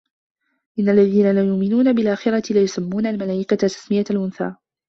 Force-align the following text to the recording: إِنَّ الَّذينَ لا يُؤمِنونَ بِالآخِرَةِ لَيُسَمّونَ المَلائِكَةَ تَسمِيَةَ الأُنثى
إِنَّ 0.79 0.89
الَّذينَ 0.89 1.31
لا 1.31 1.47
يُؤمِنونَ 1.47 1.93
بِالآخِرَةِ 1.93 2.43
لَيُسَمّونَ 2.53 3.05
المَلائِكَةَ 3.07 3.55
تَسمِيَةَ 3.55 4.05
الأُنثى 4.11 4.55